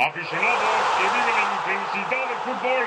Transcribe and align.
Aficionados 0.00 0.82
que 0.96 1.04
viven 1.12 1.36
la 1.36 1.44
intensidad 1.60 2.24
del 2.30 2.38
fútbol. 2.46 2.86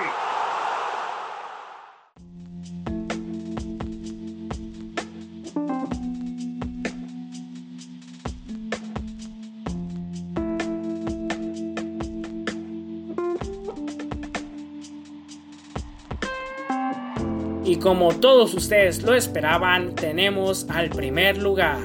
Y 17.63 17.77
como 17.77 18.15
todos 18.15 18.55
ustedes 18.55 19.03
lo 19.03 19.13
esperaban, 19.13 19.93
tenemos 19.93 20.67
al 20.67 20.89
primer 20.89 21.37
lugar. 21.37 21.77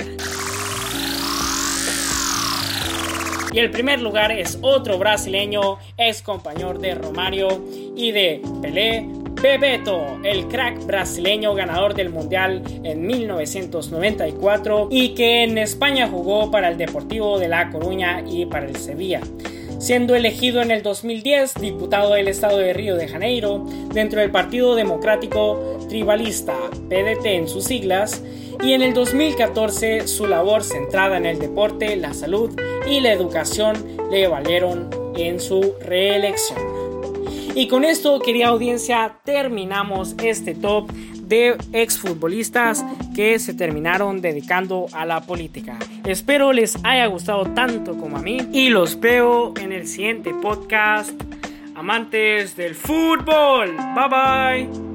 El 3.59 3.73
primer 3.73 4.01
lugar 4.01 4.31
es 4.31 4.57
otro 4.63 4.99
brasileño, 4.99 5.79
ex 5.97 6.23
compañero 6.23 6.79
de 6.79 6.95
Romario 6.95 7.49
y 7.97 8.13
de 8.13 8.41
Pelé, 8.63 9.05
Bebeto, 9.43 10.21
el 10.23 10.47
crack 10.47 10.87
brasileño 10.87 11.57
ganador 11.57 11.95
del 11.95 12.11
Mundial 12.11 12.63
en 12.85 13.05
1994 13.05 14.89
y 14.93 15.09
que 15.09 15.43
en 15.43 15.59
España 15.59 16.07
jugó 16.09 16.53
para 16.53 16.69
el 16.69 16.79
Deportivo 16.79 17.41
de 17.41 17.49
La 17.49 17.69
Coruña 17.71 18.23
y 18.25 18.47
para 18.47 18.67
el 18.67 18.77
Sevilla 18.77 19.23
siendo 19.79 20.15
elegido 20.15 20.61
en 20.61 20.71
el 20.71 20.83
2010 20.83 21.55
diputado 21.55 22.15
del 22.15 22.29
estado 22.29 22.59
de 22.59 22.73
Río 22.73 22.97
de 22.97 23.09
Janeiro 23.09 23.65
dentro 23.93 24.21
del 24.21 24.31
Partido 24.31 24.75
Democrático 24.75 25.79
Tribalista, 25.89 26.55
PDT 26.89 27.27
en 27.27 27.49
sus 27.49 27.65
siglas, 27.65 28.23
y 28.63 28.73
en 28.73 28.83
el 28.83 28.93
2014 28.93 30.09
su 30.09 30.27
labor 30.27 30.65
centrada 30.65 31.17
en 31.17 31.27
el 31.27 31.39
deporte, 31.39 31.97
la 31.97 32.13
salud 32.13 32.51
y 32.89 33.01
la 33.01 33.13
educación 33.13 33.77
le 34.11 34.27
valieron 34.27 34.91
en 35.17 35.41
su 35.41 35.75
reelección. 35.81 36.78
Y 37.55 37.69
con 37.69 37.85
esto, 37.85 38.21
querida 38.21 38.49
audiencia, 38.49 39.19
terminamos 39.25 40.15
este 40.23 40.55
top 40.55 40.91
de 40.93 41.57
exfutbolistas 41.73 42.85
que 43.15 43.39
se 43.39 43.55
terminaron 43.55 44.21
dedicando 44.21 44.87
a 44.93 45.05
la 45.05 45.21
política. 45.21 45.79
Espero 46.05 46.53
les 46.53 46.77
haya 46.85 47.07
gustado 47.07 47.45
tanto 47.53 47.97
como 47.99 48.17
a 48.17 48.23
mí 48.23 48.39
y 48.53 48.71
los 48.71 48.99
veo 48.99 49.53
en 49.61 49.73
el 49.73 49.87
siguiente 49.87 50.33
podcast. 50.35 51.13
Amantes 51.75 52.57
del 52.57 52.75
fútbol. 52.75 53.77
Bye 53.95 54.09
bye. 54.69 54.88